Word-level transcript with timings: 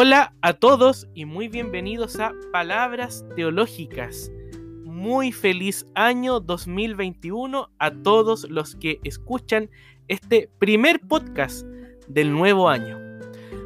Hola 0.00 0.32
a 0.42 0.52
todos 0.52 1.08
y 1.12 1.24
muy 1.24 1.48
bienvenidos 1.48 2.20
a 2.20 2.32
Palabras 2.52 3.24
Teológicas. 3.34 4.30
Muy 4.84 5.32
feliz 5.32 5.86
año 5.96 6.38
2021 6.38 7.68
a 7.80 7.90
todos 7.90 8.48
los 8.48 8.76
que 8.76 9.00
escuchan 9.02 9.68
este 10.06 10.48
primer 10.60 11.00
podcast 11.00 11.66
del 12.06 12.30
nuevo 12.30 12.68
año. 12.68 12.96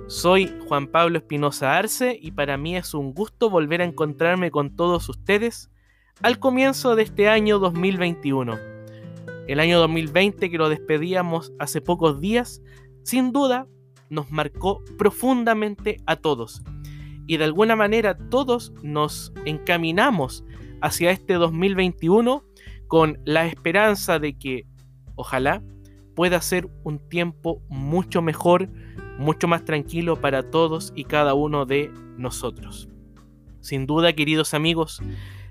Soy 0.06 0.50
Juan 0.66 0.86
Pablo 0.86 1.18
Espinosa 1.18 1.76
Arce 1.76 2.18
y 2.18 2.30
para 2.30 2.56
mí 2.56 2.78
es 2.78 2.94
un 2.94 3.12
gusto 3.12 3.50
volver 3.50 3.82
a 3.82 3.84
encontrarme 3.84 4.50
con 4.50 4.74
todos 4.74 5.10
ustedes 5.10 5.70
al 6.22 6.38
comienzo 6.38 6.96
de 6.96 7.02
este 7.02 7.28
año 7.28 7.58
2021. 7.58 8.58
El 9.48 9.60
año 9.60 9.78
2020 9.80 10.50
que 10.50 10.56
lo 10.56 10.70
despedíamos 10.70 11.52
hace 11.58 11.82
pocos 11.82 12.20
días, 12.20 12.62
sin 13.02 13.32
duda 13.32 13.66
nos 14.12 14.30
marcó 14.30 14.84
profundamente 14.98 15.96
a 16.06 16.16
todos. 16.16 16.62
Y 17.26 17.38
de 17.38 17.44
alguna 17.44 17.76
manera 17.76 18.16
todos 18.28 18.72
nos 18.82 19.32
encaminamos 19.46 20.44
hacia 20.82 21.10
este 21.10 21.34
2021 21.34 22.44
con 22.88 23.18
la 23.24 23.46
esperanza 23.46 24.18
de 24.18 24.36
que 24.36 24.66
ojalá 25.14 25.62
pueda 26.14 26.42
ser 26.42 26.68
un 26.84 26.98
tiempo 27.08 27.62
mucho 27.70 28.20
mejor, 28.20 28.68
mucho 29.18 29.48
más 29.48 29.64
tranquilo 29.64 30.20
para 30.20 30.50
todos 30.50 30.92
y 30.94 31.04
cada 31.04 31.32
uno 31.32 31.64
de 31.64 31.90
nosotros. 32.18 32.90
Sin 33.60 33.86
duda, 33.86 34.12
queridos 34.12 34.52
amigos, 34.52 35.00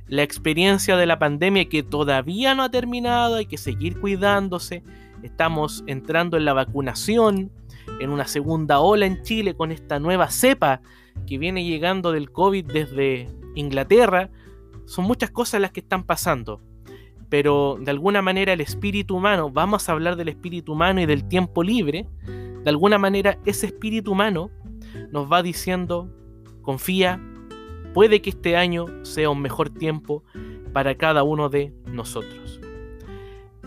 la 0.08 0.22
experiencia 0.22 0.98
de 0.98 1.08
la 1.08 1.18
pandemia 1.18 1.68
que 1.68 1.82
todavía 1.82 2.54
no 2.54 2.62
ha 2.62 2.70
terminado, 2.70 3.38
hay 3.38 3.48
que 3.48 3.58
seguir 3.58 4.00
cuidándose, 4.00 4.84
estamos 5.24 5.84
entrando 5.88 6.38
en 6.38 6.46
la 6.46 6.54
vacunación, 6.54 7.52
en 8.00 8.10
una 8.10 8.26
segunda 8.26 8.80
ola 8.80 9.06
en 9.06 9.22
Chile 9.24 9.56
con 9.56 9.72
esta 9.72 10.00
nueva 10.00 10.30
cepa 10.30 10.82
que 11.28 11.38
viene 11.38 11.64
llegando 11.64 12.12
del 12.12 12.32
COVID 12.32 12.66
desde 12.66 13.28
Inglaterra. 13.56 14.30
Son 14.86 15.06
muchas 15.06 15.32
cosas 15.32 15.62
las 15.62 15.72
que 15.72 15.82
están 15.82 16.04
pasando. 16.04 16.62
Pero 17.30 17.78
de 17.80 17.92
alguna 17.92 18.22
manera 18.22 18.54
el 18.54 18.62
espíritu 18.62 19.16
humano, 19.16 19.50
vamos 19.50 19.88
a 19.88 19.94
hablar 19.94 20.16
del 20.16 20.30
espíritu 20.30 20.74
humano 20.74 21.02
y 21.02 21.06
del 21.06 21.28
tiempo 21.28 21.64
libre, 21.64 22.08
de 22.26 22.70
alguna 22.70 22.98
manera 22.98 23.40
ese 23.46 23.68
espíritu 23.68 24.12
humano 24.12 24.52
nos 25.12 25.32
va 25.32 25.42
diciendo, 25.42 26.10
confía, 26.62 27.22
puede 27.94 28.22
que 28.22 28.30
este 28.30 28.56
año 28.56 28.86
sea 29.04 29.30
un 29.30 29.42
mejor 29.42 29.70
tiempo 29.70 30.24
para 30.74 30.96
cada 30.96 31.24
uno 31.24 31.50
de 31.50 31.74
nosotros. 31.86 32.61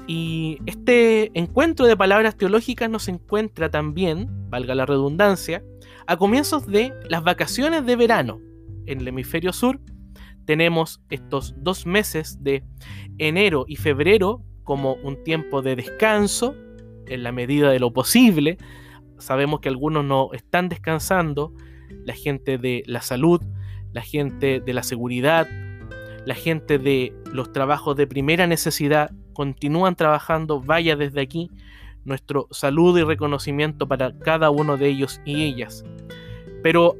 Y 0.06 0.58
este 0.66 1.30
encuentro 1.38 1.86
de 1.86 1.96
palabras 1.96 2.36
teológicas 2.36 2.90
nos 2.90 3.08
encuentra 3.08 3.70
también, 3.70 4.28
valga 4.50 4.74
la 4.74 4.84
redundancia, 4.84 5.64
a 6.06 6.16
comienzos 6.16 6.66
de 6.66 6.92
las 7.08 7.24
vacaciones 7.24 7.86
de 7.86 7.96
verano. 7.96 8.40
En 8.86 9.00
el 9.00 9.08
hemisferio 9.08 9.52
sur 9.52 9.80
tenemos 10.44 11.00
estos 11.08 11.54
dos 11.56 11.86
meses 11.86 12.42
de 12.42 12.64
enero 13.16 13.64
y 13.66 13.76
febrero 13.76 14.42
como 14.62 14.94
un 14.94 15.22
tiempo 15.24 15.62
de 15.62 15.76
descanso, 15.76 16.54
en 17.06 17.22
la 17.22 17.32
medida 17.32 17.70
de 17.70 17.78
lo 17.78 17.92
posible. 17.92 18.58
Sabemos 19.18 19.60
que 19.60 19.68
algunos 19.68 20.04
no 20.04 20.30
están 20.32 20.68
descansando, 20.68 21.54
la 22.04 22.14
gente 22.14 22.58
de 22.58 22.82
la 22.86 23.00
salud, 23.00 23.40
la 23.92 24.02
gente 24.02 24.60
de 24.60 24.72
la 24.74 24.82
seguridad, 24.82 25.48
la 26.26 26.34
gente 26.34 26.78
de 26.78 27.14
los 27.32 27.52
trabajos 27.52 27.96
de 27.96 28.06
primera 28.06 28.46
necesidad 28.46 29.10
continúan 29.34 29.96
trabajando, 29.96 30.60
vaya 30.60 30.96
desde 30.96 31.20
aquí 31.20 31.50
nuestro 32.04 32.48
saludo 32.50 32.98
y 32.98 33.04
reconocimiento 33.04 33.86
para 33.86 34.18
cada 34.18 34.50
uno 34.50 34.76
de 34.76 34.88
ellos 34.88 35.20
y 35.24 35.42
ellas. 35.42 35.84
Pero 36.62 36.96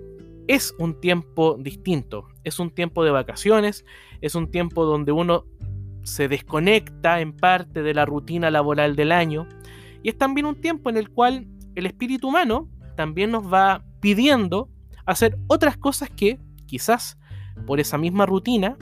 es 0.47 0.75
un 0.78 1.00
tiempo 1.00 1.56
distinto, 1.58 2.28
es 2.44 2.58
un 2.58 2.70
tiempo 2.70 3.04
de 3.04 3.10
vacaciones, 3.10 3.84
es 4.20 4.34
un 4.34 4.50
tiempo 4.50 4.84
donde 4.84 5.12
uno 5.12 5.44
se 6.03 6.28
desconecta 6.28 7.20
en 7.20 7.32
parte 7.32 7.82
de 7.82 7.94
la 7.94 8.04
rutina 8.04 8.50
laboral 8.50 8.94
del 8.94 9.12
año 9.12 9.48
y 10.03 10.10
es 10.10 10.19
también 10.19 10.47
un 10.47 10.60
tiempo 10.60 10.91
en 10.91 10.98
el 10.98 11.08
cual 11.08 11.47
el 11.75 11.87
espíritu 11.87 12.28
humano 12.28 12.69
también 12.94 13.31
nos 13.31 13.50
va 13.50 13.84
pidiendo 14.00 14.69
hacer 15.06 15.38
otras 15.47 15.76
cosas 15.78 16.10
que 16.10 16.38
quizás 16.66 17.19
por 17.66 17.81
esa 17.81 17.97
misma 17.97 18.26
rutina 18.26 18.76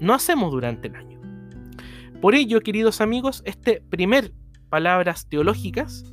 no 0.00 0.14
hacemos 0.14 0.52
durante 0.52 0.88
el 0.88 0.96
año. 0.96 1.07
Por 2.20 2.34
ello, 2.34 2.60
queridos 2.60 3.00
amigos, 3.00 3.42
este 3.44 3.80
primer 3.80 4.32
Palabras 4.70 5.28
Teológicas 5.28 6.04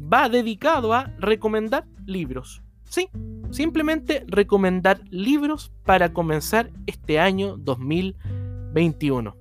va 0.00 0.28
dedicado 0.28 0.92
a 0.92 1.14
recomendar 1.18 1.86
libros. 2.04 2.62
Sí, 2.84 3.08
simplemente 3.50 4.24
recomendar 4.26 5.00
libros 5.10 5.72
para 5.84 6.12
comenzar 6.12 6.70
este 6.86 7.18
año 7.18 7.56
2021. 7.56 9.34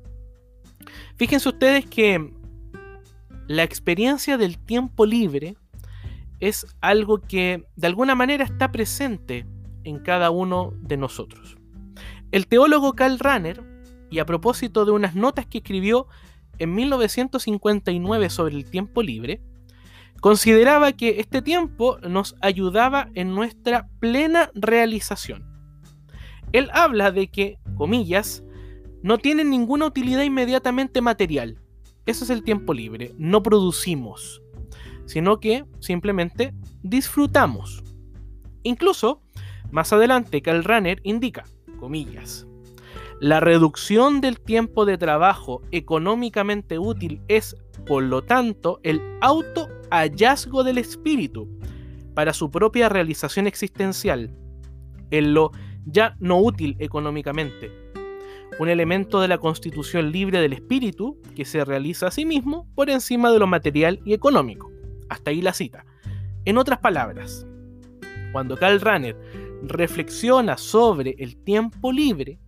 Fíjense 1.18 1.50
ustedes 1.50 1.86
que 1.86 2.34
la 3.48 3.64
experiencia 3.64 4.38
del 4.38 4.58
tiempo 4.58 5.06
libre 5.06 5.58
es 6.40 6.66
algo 6.80 7.20
que 7.20 7.66
de 7.76 7.88
alguna 7.88 8.16
manera 8.16 8.46
está 8.46 8.72
presente 8.72 9.46
en 9.84 10.00
cada 10.00 10.30
uno 10.30 10.72
de 10.82 10.96
nosotros. 10.96 11.58
El 12.32 12.48
teólogo 12.48 12.94
Karl 12.94 13.20
Rahner 13.20 13.69
y 14.10 14.20
a 14.20 14.26
propósito 14.26 14.86
de 14.86 14.92
unas 14.92 15.16
notas 15.16 15.46
que 15.46 15.60
escribió 15.60 16.08
en 16.58 16.76
1959 16.76 18.30
sobre 18.30 18.56
el 18.56 18.66
tiempo 18.66 19.02
libre, 19.02 19.42
consideraba 20.20 20.92
que 20.92 21.20
este 21.20 21.42
tiempo 21.42 21.98
nos 22.02 22.36
ayudaba 22.42 23.10
en 23.16 23.34
nuestra 23.34 23.88
plena 24.00 24.52
realización. 24.54 25.46
Él 26.52 26.70
habla 26.74 27.12
de 27.12 27.28
que, 27.28 27.58
comillas, 27.76 28.44
no 29.02 29.18
tienen 29.18 29.50
ninguna 29.50 29.86
utilidad 29.86 30.24
inmediatamente 30.24 31.02
material. 31.02 31.60
Eso 32.06 32.24
es 32.24 32.30
el 32.30 32.44
tiempo 32.44 32.74
libre. 32.74 33.14
No 33.18 33.44
producimos, 33.44 34.42
sino 35.06 35.40
que 35.40 35.66
simplemente 35.80 36.54
disfrutamos. 36.82 37.84
Incluso, 38.64 39.22
más 39.72 39.94
adelante, 39.94 40.42
Karl 40.42 40.64
Runner 40.64 41.00
indica, 41.04 41.46
comillas, 41.80 42.46
la 43.20 43.42
reducción 43.42 44.22
del 44.22 44.40
tiempo 44.40 44.86
de 44.86 44.98
trabajo 44.98 45.62
económicamente 45.72 46.80
útil 46.80 47.22
es, 47.28 47.56
por 47.86 48.04
lo 48.04 48.24
tanto, 48.24 48.80
el 48.84 49.02
auto 49.20 49.68
hallazgo 49.92 50.64
del 50.64 50.78
espíritu 50.78 51.50
para 52.14 52.34
su 52.34 52.50
propia 52.50 52.88
realización 52.88 53.46
existencial, 53.46 54.34
en 55.12 55.34
lo 55.34 55.52
ya 55.86 56.16
no 56.20 56.40
útil 56.40 56.78
económicamente, 56.80 57.72
un 58.58 58.70
elemento 58.70 59.20
de 59.20 59.28
la 59.28 59.38
constitución 59.38 60.12
libre 60.12 60.40
del 60.40 60.54
espíritu 60.54 61.20
que 61.36 61.44
se 61.44 61.66
realiza 61.66 62.08
a 62.08 62.12
sí 62.12 62.26
mismo 62.26 62.68
por 62.74 62.90
encima 62.90 63.32
de 63.32 63.40
lo 63.40 63.48
material 63.48 64.00
y 64.06 64.14
económico. 64.14 64.72
Hasta 65.10 65.32
ahí 65.32 65.42
la 65.42 65.54
cita. 65.54 65.86
En 66.46 66.58
otras 66.58 66.80
palabras, 66.80 67.46
cuando 68.32 68.56
Karl 68.56 68.80
Rahner 68.80 69.18
reflexiona 69.64 70.58
sobre 70.58 71.16
el 71.20 71.36
tiempo 71.36 71.92
libre, 71.92 72.40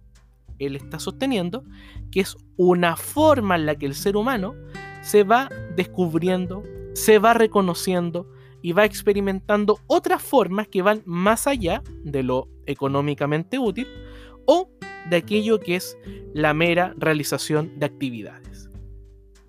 él 0.65 0.75
está 0.75 0.99
sosteniendo 0.99 1.63
que 2.11 2.21
es 2.21 2.35
una 2.57 2.95
forma 2.95 3.55
en 3.55 3.65
la 3.65 3.75
que 3.75 3.85
el 3.85 3.95
ser 3.95 4.15
humano 4.15 4.55
se 5.01 5.23
va 5.23 5.49
descubriendo, 5.75 6.63
se 6.93 7.19
va 7.19 7.33
reconociendo 7.33 8.29
y 8.61 8.73
va 8.73 8.85
experimentando 8.85 9.79
otras 9.87 10.21
formas 10.21 10.67
que 10.67 10.81
van 10.81 11.01
más 11.05 11.47
allá 11.47 11.81
de 12.03 12.23
lo 12.23 12.47
económicamente 12.65 13.57
útil 13.57 13.87
o 14.45 14.69
de 15.09 15.17
aquello 15.17 15.59
que 15.59 15.75
es 15.75 15.97
la 16.33 16.53
mera 16.53 16.93
realización 16.97 17.77
de 17.79 17.87
actividades. 17.87 18.69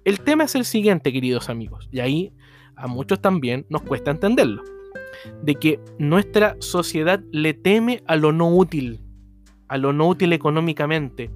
El 0.04 0.20
tema 0.20 0.44
es 0.44 0.54
el 0.54 0.64
siguiente, 0.64 1.12
queridos 1.12 1.48
amigos, 1.48 1.88
y 1.92 2.00
ahí 2.00 2.32
a 2.74 2.86
muchos 2.86 3.20
también 3.20 3.66
nos 3.68 3.82
cuesta 3.82 4.10
entenderlo, 4.10 4.62
de 5.42 5.54
que 5.54 5.80
nuestra 5.98 6.56
sociedad 6.58 7.22
le 7.30 7.54
teme 7.54 8.02
a 8.06 8.16
lo 8.16 8.32
no 8.32 8.48
útil, 8.48 9.01
a 9.72 9.78
lo 9.78 9.94
no 9.94 10.06
útil 10.06 10.34
económicamente. 10.34 11.30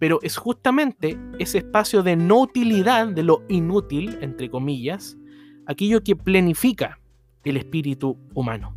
Pero 0.00 0.18
es 0.22 0.36
justamente 0.36 1.16
ese 1.38 1.58
espacio 1.58 2.02
de 2.02 2.16
no 2.16 2.40
utilidad, 2.40 3.06
de 3.06 3.22
lo 3.22 3.44
inútil, 3.48 4.18
entre 4.20 4.50
comillas, 4.50 5.16
aquello 5.64 6.02
que 6.02 6.16
planifica 6.16 6.98
el 7.44 7.56
espíritu 7.56 8.18
humano. 8.34 8.76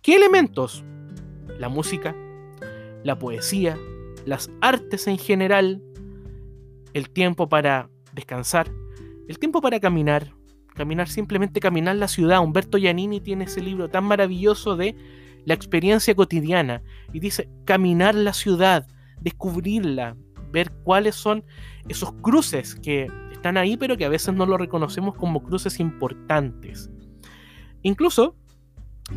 ¿Qué 0.00 0.16
elementos? 0.16 0.82
La 1.58 1.68
música, 1.68 2.16
la 3.04 3.18
poesía, 3.18 3.76
las 4.24 4.50
artes 4.62 5.06
en 5.06 5.18
general, 5.18 5.82
el 6.94 7.10
tiempo 7.10 7.50
para 7.50 7.90
descansar, 8.14 8.72
el 9.28 9.38
tiempo 9.38 9.60
para 9.60 9.80
caminar, 9.80 10.32
caminar 10.74 11.10
simplemente 11.10 11.60
caminar 11.60 11.96
la 11.96 12.08
ciudad. 12.08 12.40
Humberto 12.40 12.78
Giannini 12.78 13.20
tiene 13.20 13.44
ese 13.44 13.60
libro 13.60 13.90
tan 13.90 14.04
maravilloso 14.04 14.76
de 14.76 14.96
la 15.44 15.54
experiencia 15.54 16.14
cotidiana 16.14 16.82
y 17.12 17.20
dice 17.20 17.48
caminar 17.64 18.14
la 18.14 18.32
ciudad, 18.32 18.86
descubrirla, 19.20 20.16
ver 20.50 20.70
cuáles 20.84 21.14
son 21.14 21.44
esos 21.88 22.12
cruces 22.22 22.74
que 22.74 23.08
están 23.32 23.56
ahí 23.56 23.76
pero 23.76 23.96
que 23.96 24.04
a 24.04 24.08
veces 24.08 24.34
no 24.34 24.46
lo 24.46 24.56
reconocemos 24.56 25.14
como 25.16 25.42
cruces 25.42 25.80
importantes. 25.80 26.90
Incluso 27.82 28.36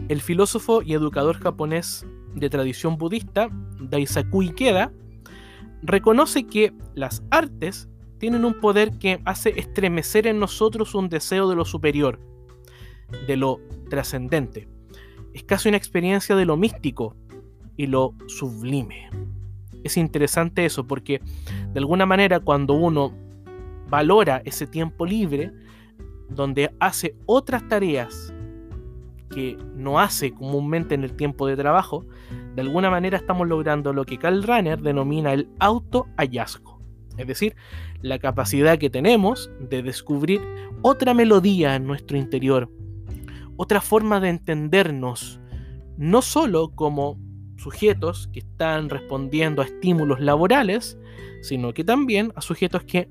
El 0.10 0.20
filósofo 0.20 0.82
y 0.82 0.94
educador 0.94 1.40
japonés 1.40 2.06
de 2.34 2.50
tradición 2.50 2.98
budista, 2.98 3.50
Daisaku 3.80 4.42
Ikeda, 4.42 4.92
reconoce 5.84 6.48
que 6.48 6.74
las 6.96 7.24
artes 7.30 7.88
tienen 8.18 8.46
un 8.46 8.60
poder 8.60 8.98
que 8.98 9.22
hace 9.26 9.58
estremecer 9.60 10.28
en 10.28 10.40
nosotros 10.40 10.96
un 10.96 11.08
deseo 11.08 11.48
de 11.50 11.56
lo 11.56 11.66
superior, 11.66 12.20
de 13.28 13.38
lo 13.38 13.60
trascendente. 13.90 14.68
Es 15.36 15.44
casi 15.44 15.68
una 15.68 15.78
experiencia 15.78 16.34
de 16.38 16.46
lo 16.46 16.56
místico 16.56 17.14
y 17.76 17.88
lo 17.88 18.14
sublime. 18.28 19.10
Es 19.84 19.98
interesante 19.98 20.66
eso 20.66 20.88
porque 20.88 21.20
de 21.74 21.80
alguna 21.80 22.06
manera 22.06 22.40
cuando 22.40 22.74
uno 22.74 23.14
valora 23.90 24.42
ese 24.46 24.66
tiempo 24.66 25.06
libre, 25.06 25.52
donde 26.30 26.74
hace 26.80 27.18
otras 27.26 27.68
tareas 27.68 28.34
que 29.30 29.58
no 29.76 30.00
hace 30.00 30.34
comúnmente 30.34 30.96
en 30.96 31.04
el 31.04 31.18
tiempo 31.18 31.48
de 31.48 31.58
trabajo, 31.58 32.06
de 32.56 32.62
alguna 32.62 32.90
manera 32.90 33.18
estamos 33.18 33.46
logrando 33.46 33.92
lo 33.92 34.06
que 34.06 34.18
Karl 34.18 34.42
Rahner 34.42 34.82
denomina 34.82 35.34
el 35.34 35.50
auto-hallazgo. 35.60 36.80
Es 37.18 37.28
decir, 37.28 37.58
la 38.02 38.20
capacidad 38.20 38.78
que 38.78 38.90
tenemos 38.90 39.52
de 39.60 39.84
descubrir 39.84 40.40
otra 40.82 41.14
melodía 41.14 41.76
en 41.76 41.86
nuestro 41.86 42.18
interior, 42.18 42.70
otra 43.58 43.82
forma 43.82 44.20
de 44.20 44.30
entendernos, 44.30 45.40
no 45.98 46.22
solo 46.22 46.72
como 46.76 47.20
sujetos 47.58 48.30
que 48.34 48.40
están 48.40 48.90
respondiendo 48.90 49.62
a 49.62 49.66
estímulos 49.66 50.20
laborales, 50.20 50.98
sino 51.42 51.74
que 51.74 51.84
también 51.84 52.32
a 52.36 52.42
sujetos 52.42 52.84
que 52.84 53.10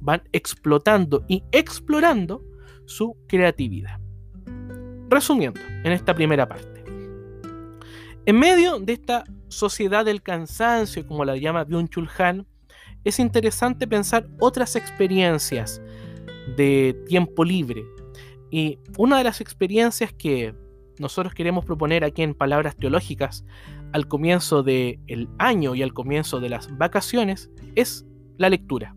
van 0.00 0.22
explotando 0.32 1.24
y 1.28 1.44
explorando 1.52 2.42
su 2.86 3.16
creatividad. 3.28 4.00
Resumiendo, 5.08 5.60
en 5.84 5.92
esta 5.92 6.14
primera 6.14 6.48
parte. 6.48 6.84
En 8.24 8.38
medio 8.38 8.78
de 8.78 8.94
esta 8.94 9.24
sociedad 9.48 10.04
del 10.04 10.22
cansancio, 10.22 11.06
como 11.06 11.24
la 11.24 11.36
llama 11.36 11.66
Byung-Chul 11.66 12.08
Han, 12.18 12.46
es 13.04 13.18
interesante 13.18 13.86
pensar 13.86 14.28
otras 14.38 14.76
experiencias 14.76 15.82
de 16.56 16.96
tiempo 17.06 17.44
libre. 17.44 17.84
Y 18.52 18.78
una 18.96 19.18
de 19.18 19.24
las 19.24 19.40
experiencias 19.40 20.12
que 20.12 20.54
nosotros 21.00 21.34
queremos 21.34 21.64
proponer 21.64 22.04
aquí 22.04 22.22
en 22.22 22.34
Palabras 22.34 22.76
Teológicas 22.76 23.44
al 23.92 24.06
comienzo 24.06 24.62
del 24.62 25.28
año 25.38 25.74
y 25.74 25.82
al 25.82 25.92
comienzo 25.92 26.38
de 26.38 26.50
las 26.50 26.78
vacaciones 26.78 27.50
es 27.74 28.06
la 28.38 28.48
lectura 28.48 28.94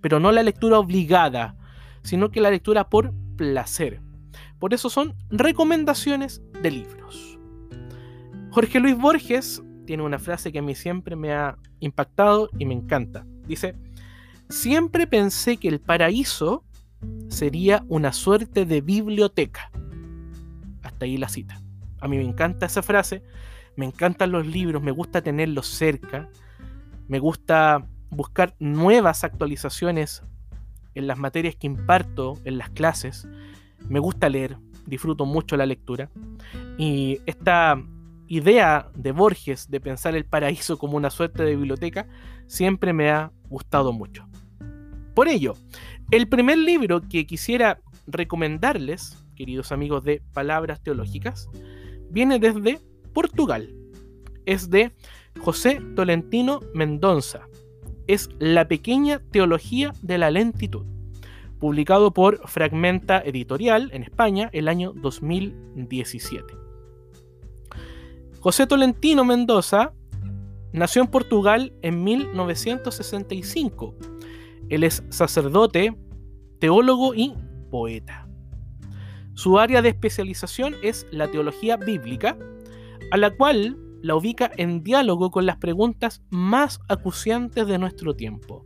pero 0.00 0.20
no 0.20 0.32
la 0.32 0.42
lectura 0.42 0.78
obligada, 0.78 1.56
sino 2.02 2.30
que 2.30 2.40
la 2.40 2.50
lectura 2.50 2.88
por 2.88 3.12
placer. 3.36 4.00
Por 4.58 4.74
eso 4.74 4.90
son 4.90 5.14
recomendaciones 5.30 6.42
de 6.62 6.70
libros. 6.70 7.38
Jorge 8.50 8.80
Luis 8.80 8.96
Borges 8.96 9.62
tiene 9.86 10.02
una 10.02 10.18
frase 10.18 10.52
que 10.52 10.58
a 10.58 10.62
mí 10.62 10.74
siempre 10.74 11.16
me 11.16 11.32
ha 11.32 11.56
impactado 11.80 12.50
y 12.58 12.64
me 12.64 12.74
encanta. 12.74 13.26
Dice, 13.46 13.76
siempre 14.48 15.06
pensé 15.06 15.56
que 15.56 15.68
el 15.68 15.80
paraíso 15.80 16.64
sería 17.28 17.84
una 17.88 18.12
suerte 18.12 18.64
de 18.64 18.80
biblioteca. 18.80 19.70
Hasta 20.82 21.04
ahí 21.04 21.16
la 21.16 21.28
cita. 21.28 21.60
A 22.00 22.08
mí 22.08 22.16
me 22.16 22.24
encanta 22.24 22.66
esa 22.66 22.82
frase, 22.82 23.22
me 23.76 23.86
encantan 23.86 24.32
los 24.32 24.46
libros, 24.46 24.82
me 24.82 24.90
gusta 24.90 25.22
tenerlos 25.22 25.66
cerca, 25.66 26.28
me 27.08 27.18
gusta 27.18 27.86
buscar 28.10 28.54
nuevas 28.58 29.24
actualizaciones 29.24 30.22
en 30.94 31.06
las 31.06 31.18
materias 31.18 31.54
que 31.56 31.66
imparto 31.66 32.38
en 32.44 32.58
las 32.58 32.70
clases. 32.70 33.26
Me 33.88 33.98
gusta 33.98 34.28
leer, 34.28 34.58
disfruto 34.86 35.26
mucho 35.26 35.56
la 35.56 35.66
lectura. 35.66 36.10
Y 36.76 37.20
esta 37.26 37.82
idea 38.26 38.90
de 38.94 39.12
Borges 39.12 39.70
de 39.70 39.80
pensar 39.80 40.14
el 40.14 40.24
paraíso 40.24 40.78
como 40.78 40.96
una 40.96 41.10
suerte 41.10 41.42
de 41.42 41.56
biblioteca 41.56 42.06
siempre 42.46 42.92
me 42.92 43.10
ha 43.10 43.32
gustado 43.48 43.92
mucho. 43.92 44.28
Por 45.14 45.28
ello, 45.28 45.54
el 46.10 46.28
primer 46.28 46.58
libro 46.58 47.02
que 47.02 47.26
quisiera 47.26 47.80
recomendarles, 48.06 49.24
queridos 49.36 49.72
amigos 49.72 50.04
de 50.04 50.22
Palabras 50.32 50.82
Teológicas, 50.82 51.48
viene 52.10 52.38
desde 52.38 52.80
Portugal. 53.12 53.74
Es 54.46 54.70
de 54.70 54.92
José 55.38 55.80
Tolentino 55.94 56.60
Mendonça 56.74 57.48
es 58.08 58.30
La 58.38 58.66
pequeña 58.66 59.20
teología 59.30 59.92
de 60.02 60.18
la 60.18 60.30
lentitud, 60.30 60.86
publicado 61.60 62.12
por 62.12 62.48
Fragmenta 62.48 63.20
Editorial 63.20 63.90
en 63.92 64.02
España 64.02 64.48
el 64.52 64.66
año 64.66 64.92
2017. 64.96 66.54
José 68.40 68.66
Tolentino 68.66 69.24
Mendoza 69.24 69.92
nació 70.72 71.02
en 71.02 71.08
Portugal 71.08 71.72
en 71.82 72.02
1965. 72.02 73.94
Él 74.70 74.84
es 74.84 75.04
sacerdote, 75.08 75.96
teólogo 76.58 77.14
y 77.14 77.34
poeta. 77.70 78.28
Su 79.34 79.58
área 79.58 79.82
de 79.82 79.90
especialización 79.90 80.74
es 80.82 81.06
la 81.10 81.30
teología 81.30 81.76
bíblica, 81.76 82.36
a 83.10 83.16
la 83.16 83.30
cual 83.30 83.76
la 84.02 84.16
ubica 84.16 84.50
en 84.56 84.82
diálogo 84.82 85.30
con 85.30 85.46
las 85.46 85.56
preguntas 85.56 86.22
más 86.30 86.80
acuciantes 86.88 87.66
de 87.66 87.78
nuestro 87.78 88.14
tiempo. 88.14 88.64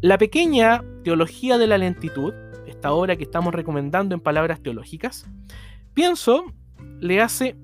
La 0.00 0.16
pequeña 0.16 0.82
Teología 1.04 1.58
de 1.58 1.66
la 1.66 1.76
Lentitud, 1.76 2.32
esta 2.66 2.92
obra 2.92 3.16
que 3.16 3.24
estamos 3.24 3.54
recomendando 3.54 4.14
en 4.14 4.20
palabras 4.20 4.62
teológicas, 4.62 5.26
pienso 5.92 6.44
le 7.00 7.20
hace 7.20 7.56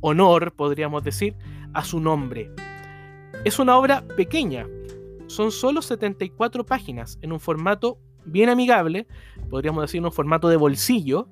honor, 0.00 0.54
podríamos 0.54 1.04
decir, 1.04 1.36
a 1.72 1.84
su 1.84 2.00
nombre. 2.00 2.50
Es 3.44 3.58
una 3.58 3.76
obra 3.76 4.02
pequeña, 4.16 4.66
son 5.34 5.50
solo 5.50 5.82
74 5.82 6.64
páginas 6.64 7.18
en 7.22 7.32
un 7.32 7.40
formato 7.40 7.98
bien 8.24 8.48
amigable, 8.48 9.06
podríamos 9.50 9.82
decir 9.82 10.00
un 10.02 10.12
formato 10.12 10.48
de 10.48 10.56
bolsillo, 10.56 11.28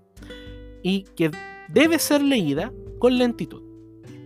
y 0.82 1.04
que 1.16 1.30
debe 1.68 1.98
ser 1.98 2.22
leída 2.22 2.72
con 2.98 3.16
lentitud. 3.16 3.62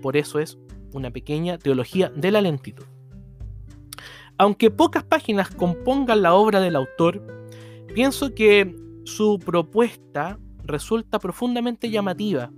Por 0.03 0.17
eso 0.17 0.39
es 0.39 0.59
una 0.93 1.11
pequeña 1.11 1.59
teología 1.59 2.11
de 2.15 2.31
la 2.31 2.41
lentitud. 2.41 2.85
Aunque 4.39 4.71
pocas 4.71 5.05
páginas 5.05 5.51
compongan 5.51 6.23
la 6.23 6.35
obra 6.35 6.61
del 6.61 6.77
autor, 6.77 7.23
pienso 7.95 8.35
que 8.35 8.75
su 9.05 9.39
propuesta 9.39 10.39
resulta 10.65 11.19
profundamente 11.19 11.91
llamativa, 11.91 12.51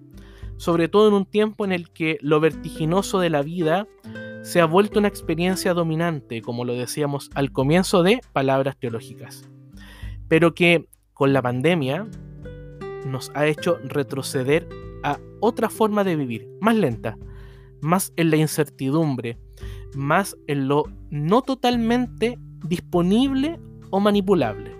sobre 0.57 0.89
todo 0.89 1.09
en 1.09 1.15
un 1.15 1.27
tiempo 1.27 1.65
en 1.65 1.73
el 1.73 1.91
que 1.91 2.19
lo 2.21 2.41
vertiginoso 2.41 3.21
de 3.21 3.31
la 3.31 3.43
vida 3.43 3.87
se 4.43 4.61
ha 4.61 4.65
vuelto 4.65 4.99
una 4.99 5.09
experiencia 5.09 5.75
dominante, 5.75 6.43
como 6.43 6.65
lo 6.65 6.75
decíamos 6.75 7.31
al 7.35 7.53
comienzo 7.53 8.03
de 8.03 8.21
Palabras 8.33 8.77
Teológicas, 8.79 9.49
pero 10.29 10.55
que 10.55 10.89
con 11.13 11.33
la 11.33 11.43
pandemia 11.43 12.07
nos 13.07 13.31
ha 13.35 13.47
hecho 13.47 13.79
retroceder 13.85 14.69
a 15.03 15.19
otra 15.41 15.69
forma 15.69 16.05
de 16.05 16.17
vivir, 16.17 16.49
más 16.61 16.77
lenta, 16.77 17.17
más 17.81 18.13
en 18.17 18.31
la 18.31 18.37
incertidumbre, 18.37 19.39
más 19.95 20.37
en 20.47 20.69
lo 20.69 20.85
no 21.11 21.43
totalmente 21.43 22.39
disponible 22.65 23.59
o 23.91 24.01
manipulable. 24.01 24.77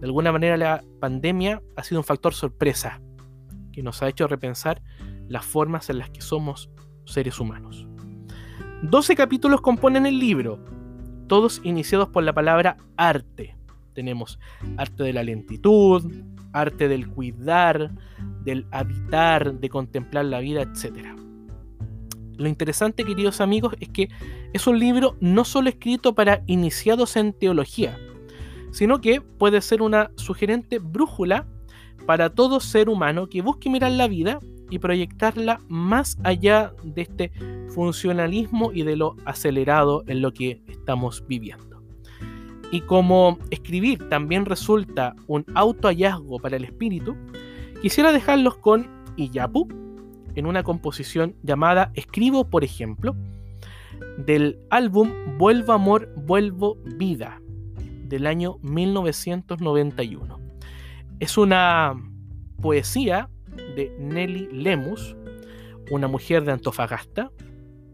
De 0.00 0.06
alguna 0.06 0.32
manera 0.32 0.56
la 0.56 0.84
pandemia 1.00 1.62
ha 1.76 1.84
sido 1.84 2.00
un 2.00 2.04
factor 2.04 2.34
sorpresa 2.34 3.00
que 3.72 3.82
nos 3.82 4.02
ha 4.02 4.08
hecho 4.08 4.26
repensar 4.26 4.82
las 5.28 5.44
formas 5.44 5.90
en 5.90 5.98
las 5.98 6.10
que 6.10 6.20
somos 6.20 6.70
seres 7.04 7.40
humanos. 7.40 7.88
12 8.90 9.16
capítulos 9.16 9.62
componen 9.62 10.04
el 10.04 10.18
libro, 10.18 10.62
todos 11.26 11.62
iniciados 11.64 12.10
por 12.10 12.22
la 12.22 12.34
palabra 12.34 12.76
arte. 12.98 13.56
Tenemos 13.94 14.38
arte 14.76 15.04
de 15.04 15.14
la 15.14 15.22
lentitud, 15.22 16.04
arte 16.52 16.86
del 16.86 17.08
cuidar, 17.08 17.92
del 18.44 18.66
habitar, 18.70 19.54
de 19.54 19.70
contemplar 19.70 20.26
la 20.26 20.40
vida, 20.40 20.60
etc. 20.60 21.16
Lo 22.36 22.46
interesante, 22.46 23.04
queridos 23.04 23.40
amigos, 23.40 23.74
es 23.80 23.88
que 23.88 24.10
es 24.52 24.66
un 24.66 24.78
libro 24.78 25.16
no 25.18 25.46
solo 25.46 25.70
escrito 25.70 26.14
para 26.14 26.42
iniciados 26.46 27.16
en 27.16 27.32
teología, 27.32 27.98
sino 28.70 29.00
que 29.00 29.22
puede 29.22 29.62
ser 29.62 29.80
una 29.80 30.10
sugerente 30.16 30.78
brújula 30.78 31.46
para 32.04 32.34
todo 32.34 32.60
ser 32.60 32.90
humano 32.90 33.30
que 33.30 33.40
busque 33.40 33.70
mirar 33.70 33.92
la 33.92 34.08
vida 34.08 34.40
y 34.74 34.80
proyectarla 34.80 35.60
más 35.68 36.18
allá 36.24 36.72
de 36.82 37.02
este 37.02 37.30
funcionalismo 37.68 38.72
y 38.72 38.82
de 38.82 38.96
lo 38.96 39.14
acelerado 39.24 40.02
en 40.08 40.20
lo 40.20 40.32
que 40.32 40.62
estamos 40.66 41.24
viviendo. 41.28 41.80
Y 42.72 42.80
como 42.80 43.38
escribir 43.50 44.08
también 44.08 44.44
resulta 44.44 45.14
un 45.28 45.44
auto 45.54 45.86
hallazgo 45.86 46.40
para 46.40 46.56
el 46.56 46.64
espíritu, 46.64 47.14
quisiera 47.82 48.10
dejarlos 48.10 48.56
con 48.56 48.88
Iyapu, 49.16 49.68
en 50.34 50.46
una 50.46 50.64
composición 50.64 51.36
llamada 51.44 51.92
Escribo, 51.94 52.50
por 52.50 52.64
ejemplo, 52.64 53.14
del 54.18 54.58
álbum 54.70 55.12
Vuelvo 55.38 55.72
Amor, 55.72 56.12
Vuelvo 56.16 56.78
Vida, 56.96 57.40
del 58.08 58.26
año 58.26 58.56
1991. 58.62 60.40
Es 61.20 61.38
una 61.38 61.94
poesía 62.60 63.28
de 63.76 63.94
Nelly 63.98 64.48
Lemus, 64.52 65.16
una 65.90 66.08
mujer 66.08 66.44
de 66.44 66.52
Antofagasta, 66.52 67.30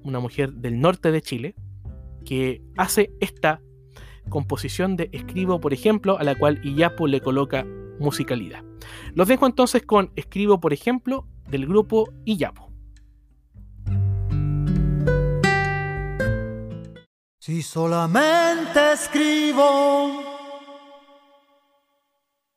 una 0.03 0.21
mujer 0.21 0.53
del 0.53 0.81
norte 0.81 1.11
de 1.13 1.23
Chile, 1.23 1.55
que 2.25 2.63
hace 2.77 3.13
esta 3.21 3.61
composición 4.29 4.97
de 4.97 5.09
Escribo, 5.13 5.61
por 5.61 5.73
ejemplo, 5.73 6.19
a 6.19 6.25
la 6.25 6.35
cual 6.35 6.61
Iyapo 6.65 7.07
le 7.07 7.21
coloca 7.21 7.67
musicalidad. 7.99 8.65
Los 9.15 9.29
dejo 9.29 9.47
entonces 9.47 9.83
con 9.85 10.13
Escribo, 10.17 10.61
por 10.61 10.73
ejemplo, 10.73 11.27
del 11.49 11.67
grupo 11.67 12.11
Iyapo. 12.25 12.71
Si 17.39 17.63
solamente 17.63 18.93
escribo, 18.93 20.40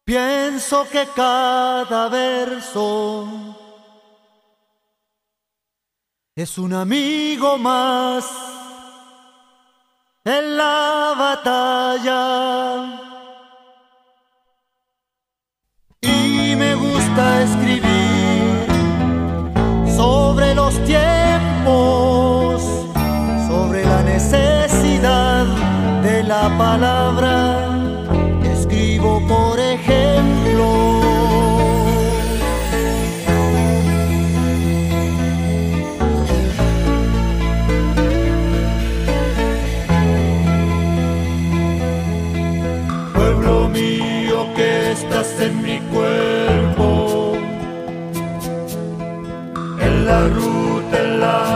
pienso 0.03 0.85
que 0.91 1.07
cada 1.15 2.09
verso 2.09 3.27
es 6.35 6.57
un 6.57 6.73
amigo 6.73 7.57
más 7.57 8.25
en 10.25 10.57
la 10.57 11.13
batalla. 11.17 12.99
Y 16.01 16.55
me 16.55 16.75
gusta 16.75 17.43
escribir 17.43 18.67
sobre 19.95 20.55
los 20.55 20.73
tiempos, 20.85 22.61
sobre 23.47 23.85
la 23.85 24.03
necesidad 24.03 25.45
de 26.01 26.23
la 26.23 26.57
palabra. 26.57 27.22
Estás 44.93 45.39
en 45.39 45.61
mi 45.63 45.79
cuerpo, 45.91 47.33
en 49.79 50.05
la 50.05 50.27
ruta, 50.27 50.99
en 50.99 51.19
la 51.19 51.52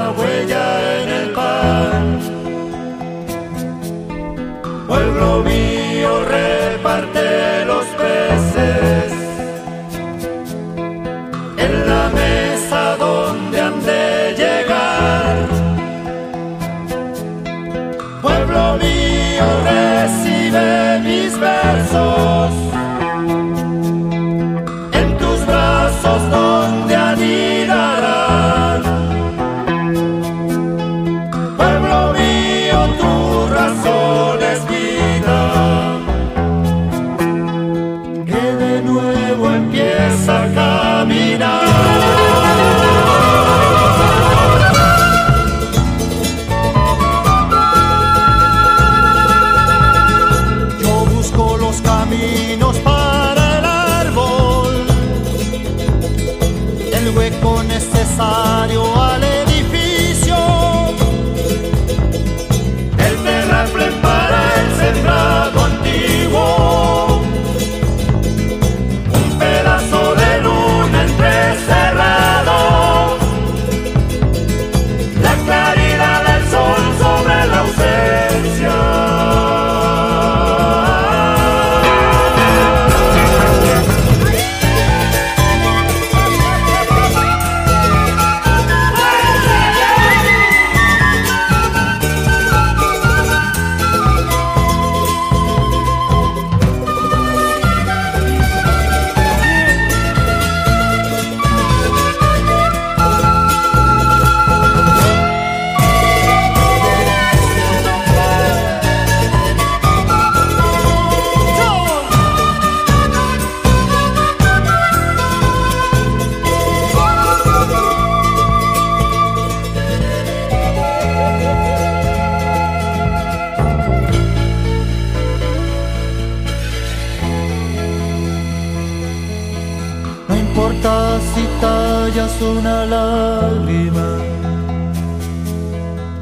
una 132.41 132.83
lágrima, 132.83 134.17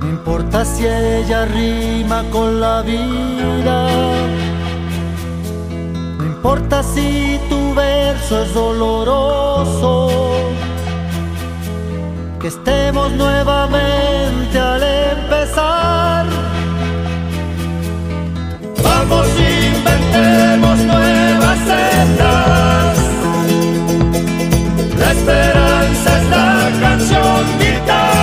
no 0.02 0.10
importa 0.10 0.66
si 0.66 0.86
ella 0.86 1.46
rima 1.46 2.22
con 2.32 2.60
la 2.60 2.82
vida, 2.82 3.88
no 6.18 6.26
importa 6.26 6.84
si 6.84 7.40
tu 7.48 7.74
verso 7.74 8.44
es 8.44 8.54
doloroso, 8.54 10.10
que 12.42 12.48
estemos 12.50 13.10
nuevamente 13.14 14.60
al 14.60 14.84
empezar. 14.84 16.26
Vamos, 18.84 19.28
inventemos 19.40 20.78
nuevas 20.80 21.58
sendas. 21.60 22.98
La 25.00 25.12
esperanza 26.36 26.68
es 26.68 26.82
la 26.82 26.90
canción 26.90 27.60
vital. 27.60 28.15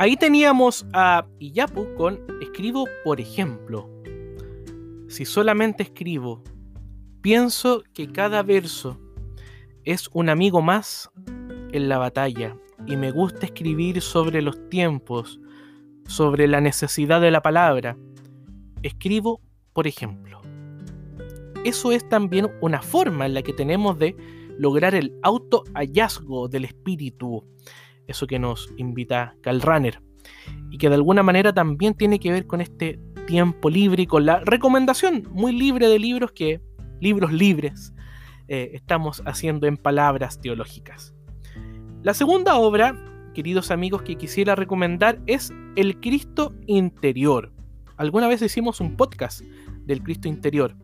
Ahí 0.00 0.16
teníamos 0.16 0.86
a 0.94 1.26
Iyapu 1.40 1.94
con 1.94 2.18
escribo 2.40 2.86
por 3.04 3.20
ejemplo. 3.20 3.86
Si 5.08 5.26
solamente 5.26 5.82
escribo, 5.82 6.42
pienso 7.20 7.82
que 7.92 8.10
cada 8.10 8.42
verso 8.42 8.98
es 9.84 10.08
un 10.14 10.30
amigo 10.30 10.62
más 10.62 11.10
en 11.72 11.90
la 11.90 11.98
batalla 11.98 12.56
y 12.86 12.96
me 12.96 13.10
gusta 13.10 13.44
escribir 13.44 14.00
sobre 14.00 14.40
los 14.40 14.70
tiempos, 14.70 15.38
sobre 16.06 16.48
la 16.48 16.62
necesidad 16.62 17.20
de 17.20 17.30
la 17.30 17.42
palabra. 17.42 17.98
Escribo 18.82 19.42
por 19.74 19.86
ejemplo. 19.86 20.40
Eso 21.66 21.92
es 21.92 22.08
también 22.08 22.50
una 22.62 22.80
forma 22.80 23.26
en 23.26 23.34
la 23.34 23.42
que 23.42 23.52
tenemos 23.52 23.98
de 23.98 24.16
lograr 24.56 24.94
el 24.94 25.12
auto 25.22 25.62
hallazgo 25.74 26.48
del 26.48 26.64
espíritu, 26.64 27.44
eso 28.10 28.26
que 28.26 28.38
nos 28.38 28.72
invita 28.76 29.34
Karl 29.40 29.60
Runner, 29.60 30.00
y 30.70 30.78
que 30.78 30.88
de 30.88 30.94
alguna 30.94 31.22
manera 31.22 31.52
también 31.52 31.94
tiene 31.94 32.18
que 32.18 32.30
ver 32.30 32.46
con 32.46 32.60
este 32.60 33.00
tiempo 33.26 33.70
libre 33.70 34.02
y 34.02 34.06
con 34.06 34.26
la 34.26 34.40
recomendación 34.40 35.28
muy 35.30 35.52
libre 35.52 35.88
de 35.88 35.98
libros 35.98 36.32
que, 36.32 36.60
libros 37.00 37.32
libres, 37.32 37.94
eh, 38.48 38.72
estamos 38.74 39.22
haciendo 39.26 39.66
en 39.66 39.76
palabras 39.76 40.40
teológicas. 40.40 41.14
La 42.02 42.14
segunda 42.14 42.56
obra, 42.56 42.96
queridos 43.34 43.70
amigos, 43.70 44.02
que 44.02 44.16
quisiera 44.16 44.56
recomendar 44.56 45.20
es 45.26 45.52
El 45.76 46.00
Cristo 46.00 46.54
Interior. 46.66 47.52
Alguna 47.96 48.26
vez 48.26 48.42
hicimos 48.42 48.80
un 48.80 48.96
podcast 48.96 49.42
del 49.84 50.02
Cristo 50.02 50.26
Interior, 50.26 50.74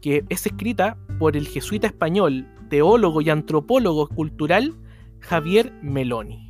que 0.00 0.24
es 0.28 0.46
escrita 0.46 0.98
por 1.18 1.36
el 1.36 1.48
jesuita 1.48 1.86
español, 1.86 2.46
teólogo 2.68 3.20
y 3.20 3.30
antropólogo 3.30 4.08
cultural 4.08 4.76
Javier 5.22 5.72
Meloni. 5.82 6.48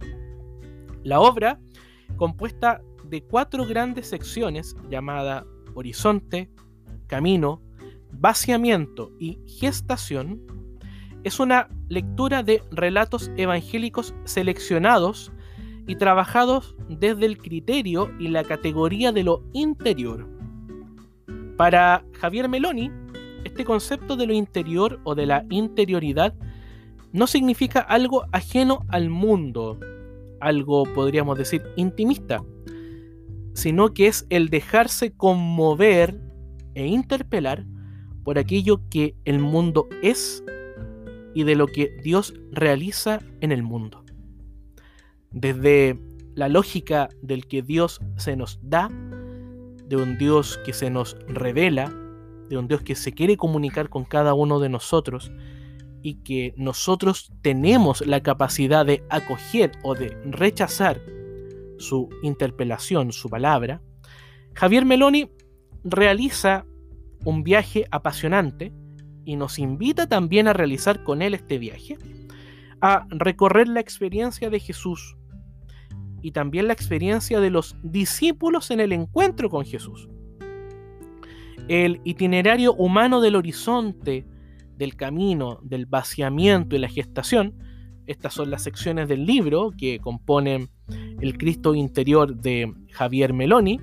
La 1.04 1.20
obra, 1.20 1.60
compuesta 2.16 2.82
de 3.04 3.22
cuatro 3.22 3.66
grandes 3.66 4.08
secciones 4.08 4.76
llamada 4.88 5.46
Horizonte, 5.74 6.50
Camino, 7.06 7.62
Vaciamiento 8.10 9.12
y 9.18 9.38
Gestación, 9.46 10.40
es 11.24 11.38
una 11.38 11.68
lectura 11.88 12.42
de 12.42 12.62
relatos 12.70 13.30
evangélicos 13.36 14.14
seleccionados 14.24 15.32
y 15.86 15.96
trabajados 15.96 16.74
desde 16.88 17.26
el 17.26 17.38
criterio 17.38 18.10
y 18.18 18.28
la 18.28 18.44
categoría 18.44 19.12
de 19.12 19.24
lo 19.24 19.44
interior. 19.52 20.28
Para 21.56 22.04
Javier 22.18 22.48
Meloni, 22.48 22.90
este 23.44 23.64
concepto 23.64 24.16
de 24.16 24.26
lo 24.26 24.32
interior 24.32 25.00
o 25.04 25.14
de 25.14 25.26
la 25.26 25.44
interioridad 25.50 26.34
no 27.12 27.26
significa 27.26 27.80
algo 27.80 28.24
ajeno 28.32 28.84
al 28.88 29.10
mundo, 29.10 29.78
algo 30.40 30.84
podríamos 30.84 31.38
decir 31.38 31.62
intimista, 31.76 32.42
sino 33.54 33.92
que 33.92 34.06
es 34.06 34.26
el 34.30 34.48
dejarse 34.48 35.12
conmover 35.12 36.20
e 36.74 36.86
interpelar 36.86 37.66
por 38.24 38.38
aquello 38.38 38.80
que 38.88 39.14
el 39.24 39.38
mundo 39.38 39.88
es 40.02 40.42
y 41.34 41.44
de 41.44 41.54
lo 41.54 41.66
que 41.66 41.96
Dios 42.02 42.34
realiza 42.50 43.20
en 43.40 43.52
el 43.52 43.62
mundo. 43.62 44.04
Desde 45.30 45.98
la 46.34 46.48
lógica 46.48 47.08
del 47.20 47.46
que 47.46 47.62
Dios 47.62 48.00
se 48.16 48.36
nos 48.36 48.58
da, 48.62 48.88
de 49.86 49.96
un 49.96 50.16
Dios 50.16 50.58
que 50.64 50.72
se 50.72 50.90
nos 50.90 51.16
revela, 51.26 51.92
de 52.48 52.56
un 52.56 52.68
Dios 52.68 52.82
que 52.82 52.94
se 52.94 53.12
quiere 53.12 53.36
comunicar 53.36 53.88
con 53.88 54.04
cada 54.04 54.34
uno 54.34 54.60
de 54.60 54.68
nosotros, 54.68 55.30
y 56.02 56.16
que 56.22 56.54
nosotros 56.56 57.32
tenemos 57.42 58.04
la 58.06 58.22
capacidad 58.22 58.84
de 58.84 59.04
acoger 59.08 59.72
o 59.82 59.94
de 59.94 60.16
rechazar 60.24 61.00
su 61.78 62.08
interpelación, 62.22 63.12
su 63.12 63.28
palabra, 63.28 63.80
Javier 64.54 64.84
Meloni 64.84 65.30
realiza 65.84 66.66
un 67.24 67.42
viaje 67.42 67.86
apasionante 67.90 68.72
y 69.24 69.36
nos 69.36 69.58
invita 69.58 70.08
también 70.08 70.48
a 70.48 70.52
realizar 70.52 71.04
con 71.04 71.22
él 71.22 71.34
este 71.34 71.58
viaje, 71.58 71.98
a 72.80 73.06
recorrer 73.10 73.68
la 73.68 73.80
experiencia 73.80 74.50
de 74.50 74.60
Jesús 74.60 75.16
y 76.20 76.32
también 76.32 76.66
la 76.66 76.72
experiencia 76.72 77.40
de 77.40 77.50
los 77.50 77.76
discípulos 77.82 78.70
en 78.70 78.80
el 78.80 78.92
encuentro 78.92 79.50
con 79.50 79.64
Jesús. 79.64 80.08
El 81.68 82.00
itinerario 82.04 82.74
humano 82.74 83.20
del 83.20 83.36
horizonte 83.36 84.26
del 84.82 84.96
camino, 84.96 85.60
del 85.62 85.86
vaciamiento 85.86 86.74
y 86.74 86.80
la 86.80 86.88
gestación, 86.88 87.54
estas 88.06 88.34
son 88.34 88.50
las 88.50 88.64
secciones 88.64 89.08
del 89.08 89.24
libro 89.24 89.70
que 89.78 90.00
componen 90.00 90.70
el 91.20 91.38
Cristo 91.38 91.74
interior 91.74 92.34
de 92.36 92.74
Javier 92.90 93.32
Meloni, 93.32 93.80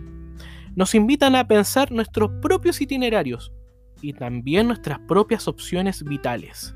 nos 0.75 0.93
invitan 0.95 1.35
a 1.35 1.47
pensar 1.47 1.91
nuestros 1.91 2.29
propios 2.41 2.81
itinerarios 2.81 3.53
y 4.01 4.13
también 4.13 4.67
nuestras 4.67 4.99
propias 4.99 5.47
opciones 5.47 6.03
vitales. 6.03 6.75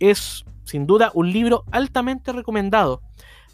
Es 0.00 0.44
sin 0.64 0.86
duda 0.86 1.12
un 1.14 1.32
libro 1.32 1.64
altamente 1.70 2.32
recomendado 2.32 3.00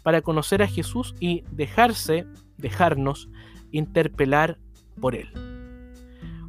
para 0.01 0.21
conocer 0.21 0.63
a 0.63 0.67
Jesús 0.67 1.13
y 1.19 1.43
dejarse, 1.51 2.25
dejarnos 2.57 3.29
interpelar 3.71 4.57
por 4.99 5.13
él. 5.15 5.29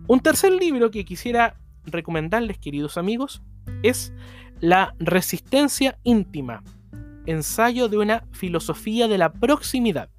Un 0.06 0.20
tercer 0.20 0.52
libro 0.52 0.90
que 0.90 1.04
quisiera 1.04 1.56
recomendarles, 1.92 2.58
queridos 2.58 2.98
amigos, 2.98 3.42
es 3.82 4.12
La 4.60 4.94
resistencia 4.98 5.98
íntima, 6.02 6.62
ensayo 7.26 7.88
de 7.88 7.98
una 7.98 8.24
filosofía 8.32 9.06
de 9.08 9.18
la 9.18 9.32
proximidad, 9.32 10.10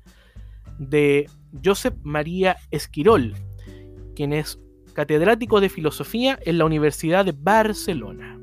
de 0.78 1.30
Josep 1.64 1.96
María 2.04 2.58
Esquirol, 2.72 3.34
quien 4.16 4.34
es 4.34 4.60
catedrático 4.94 5.62
de 5.62 5.70
filosofía 5.70 6.40
en 6.44 6.58
la 6.58 6.66
Universidad 6.66 7.26
de 7.26 7.34
Barcelona. 7.34 8.40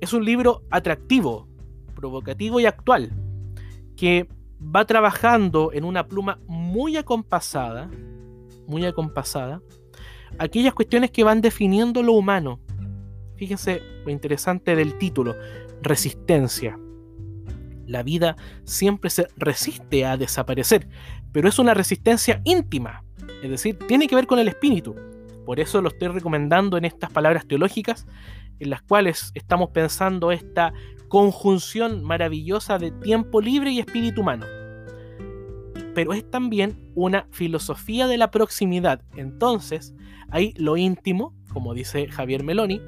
Es 0.00 0.12
un 0.12 0.24
libro 0.24 0.62
atractivo, 0.70 1.48
provocativo 1.94 2.58
y 2.58 2.66
actual, 2.66 3.12
que 3.96 4.28
va 4.60 4.84
trabajando 4.84 5.72
en 5.72 5.84
una 5.84 6.06
pluma 6.06 6.40
muy 6.46 6.96
acompasada, 6.96 7.90
muy 8.66 8.84
acompasada, 8.84 9.60
aquellas 10.38 10.74
cuestiones 10.74 11.10
que 11.10 11.24
van 11.24 11.40
definiendo 11.40 12.02
lo 12.02 12.12
humano. 12.12 12.60
Fíjense 13.36 13.82
lo 14.04 14.10
interesante 14.10 14.76
del 14.76 14.98
título, 14.98 15.34
resistencia. 15.82 16.78
La 17.86 18.02
vida 18.02 18.36
siempre 18.64 19.10
se 19.10 19.26
resiste 19.36 20.04
a 20.04 20.16
desaparecer, 20.16 20.88
pero 21.32 21.48
es 21.48 21.58
una 21.58 21.74
resistencia 21.74 22.40
íntima, 22.44 23.04
es 23.42 23.50
decir, 23.50 23.78
tiene 23.88 24.06
que 24.06 24.14
ver 24.14 24.26
con 24.26 24.38
el 24.38 24.48
espíritu. 24.48 24.94
Por 25.44 25.58
eso 25.58 25.82
lo 25.82 25.88
estoy 25.88 26.08
recomendando 26.08 26.76
en 26.76 26.84
estas 26.84 27.10
palabras 27.10 27.46
teológicas, 27.46 28.06
en 28.60 28.70
las 28.70 28.82
cuales 28.82 29.32
estamos 29.34 29.70
pensando 29.70 30.30
esta 30.30 30.72
conjunción 31.08 32.04
maravillosa 32.04 32.78
de 32.78 32.92
tiempo 32.92 33.40
libre 33.40 33.72
y 33.72 33.80
espíritu 33.80 34.20
humano 34.20 34.46
pero 35.94 36.12
es 36.12 36.28
también 36.30 36.90
una 36.94 37.26
filosofía 37.30 38.06
de 38.06 38.18
la 38.18 38.30
proximidad. 38.30 39.02
Entonces, 39.16 39.94
ahí 40.30 40.54
lo 40.56 40.76
íntimo, 40.76 41.34
como 41.52 41.74
dice 41.74 42.08
Javier 42.08 42.42
Meloni, 42.44 42.80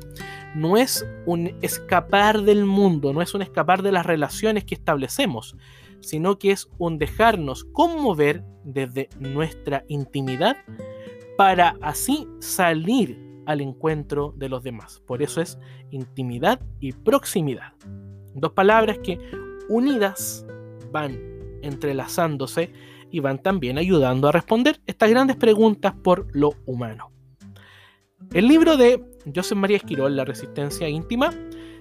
no 0.55 0.77
es 0.77 1.07
un 1.27 1.57
escapar 1.63 2.43
del 2.43 2.65
mundo, 2.65 3.13
no 3.13 3.23
es 3.23 3.35
un 3.35 3.43
escapar 3.43 3.83
de 3.83 3.93
las 3.93 4.07
relaciones 4.07 4.65
que 4.65 4.75
establecemos, 4.75 5.57
sino 6.01 6.39
que 6.39 6.53
es 6.53 6.69
un 6.79 6.99
dejarnos 6.99 7.65
conmover 7.65 8.45
desde 8.65 9.09
nuestra 9.19 9.85
intimidad 9.89 10.57
para 11.37 11.77
así 11.81 12.29
salir 12.39 13.19
al 13.47 13.61
encuentro 13.61 14.33
de 14.37 14.49
los 14.49 14.63
demás. 14.63 15.03
Por 15.07 15.23
eso 15.23 15.41
es 15.41 15.59
intimidad 15.91 16.61
y 16.81 16.93
proximidad. 16.93 17.73
Dos 18.35 18.53
palabras 18.53 18.99
que 18.99 19.19
unidas 19.69 20.47
van 20.93 21.19
entrelazándose 21.63 22.73
y 23.15 23.21
van 23.21 23.39
también 23.39 23.79
ayudando 23.79 24.27
a 24.27 24.33
responder 24.33 24.81
estas 24.87 25.09
grandes 25.09 25.37
preguntas 25.37 25.95
por 25.95 26.27
lo 26.33 26.55
humano. 26.67 27.13
El 28.33 28.49
libro 28.49 28.77
de 28.77 29.05
José 29.33 29.55
María 29.55 29.77
Esquirol, 29.77 30.17
La 30.17 30.25
Resistencia 30.25 30.89
Íntima, 30.89 31.31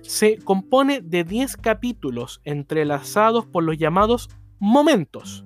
se 0.02 0.38
compone 0.38 1.02
de 1.02 1.24
10 1.24 1.58
capítulos 1.58 2.40
entrelazados 2.44 3.48
por 3.48 3.64
los 3.64 3.80
llamados 3.80 4.30
momentos. 4.60 5.44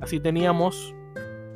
Así 0.00 0.20
teníamos 0.20 0.94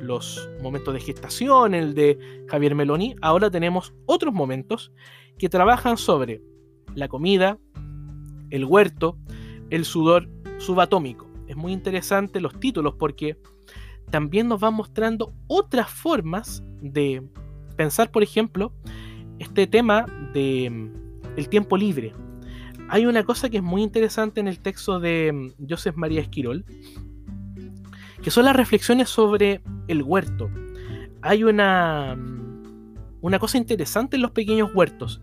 los 0.01 0.49
momentos 0.61 0.93
de 0.93 0.99
gestación, 0.99 1.73
el 1.73 1.93
de 1.93 2.45
Javier 2.49 2.75
Meloni, 2.75 3.15
ahora 3.21 3.49
tenemos 3.49 3.93
otros 4.05 4.33
momentos 4.33 4.91
que 5.37 5.47
trabajan 5.47 5.95
sobre 5.95 6.41
la 6.93 7.07
comida, 7.07 7.57
el 8.49 8.65
huerto, 8.65 9.17
el 9.69 9.85
sudor 9.85 10.27
subatómico 10.57 11.28
es 11.49 11.57
muy 11.57 11.73
interesante 11.73 12.39
los 12.39 12.59
títulos 12.59 12.93
porque 12.97 13.35
también 14.11 14.47
nos 14.47 14.61
van 14.61 14.75
mostrando 14.75 15.33
otras 15.47 15.89
formas 15.89 16.63
de 16.79 17.27
pensar, 17.75 18.11
por 18.11 18.21
ejemplo, 18.21 18.71
este 19.39 19.65
tema 19.65 20.05
de 20.33 20.69
mm, 20.69 21.37
el 21.37 21.49
tiempo 21.49 21.75
libre. 21.75 22.13
Hay 22.87 23.07
una 23.07 23.23
cosa 23.23 23.49
que 23.49 23.57
es 23.57 23.63
muy 23.63 23.81
interesante 23.81 24.39
en 24.39 24.47
el 24.47 24.59
texto 24.59 24.99
de 24.99 25.31
mm, 25.33 25.65
Joseph 25.67 25.95
María 25.95 26.21
Esquirol, 26.21 26.65
que 28.21 28.29
son 28.29 28.45
las 28.45 28.55
reflexiones 28.55 29.09
sobre 29.09 29.61
el 29.87 30.03
huerto. 30.03 30.51
Hay 31.23 31.43
una, 31.43 32.15
una 33.21 33.39
cosa 33.39 33.57
interesante 33.57 34.17
en 34.17 34.21
los 34.21 34.31
pequeños 34.31 34.69
huertos, 34.75 35.19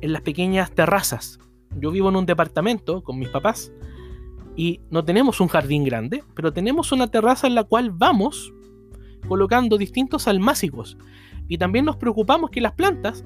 en 0.00 0.12
las 0.12 0.22
pequeñas 0.22 0.70
terrazas. 0.70 1.38
Yo 1.76 1.90
vivo 1.90 2.08
en 2.08 2.16
un 2.16 2.24
departamento 2.24 3.02
con 3.04 3.18
mis 3.18 3.28
papás 3.28 3.72
y 4.56 4.80
no 4.90 5.04
tenemos 5.04 5.40
un 5.40 5.48
jardín 5.48 5.84
grande, 5.84 6.22
pero 6.34 6.52
tenemos 6.52 6.92
una 6.92 7.08
terraza 7.08 7.46
en 7.46 7.54
la 7.54 7.64
cual 7.64 7.90
vamos 7.90 8.52
colocando 9.28 9.78
distintos 9.78 10.28
almácigos 10.28 10.96
y 11.48 11.58
también 11.58 11.84
nos 11.84 11.96
preocupamos 11.96 12.50
que 12.50 12.60
las 12.60 12.72
plantas 12.72 13.24